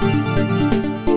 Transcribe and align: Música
Música 0.00 1.09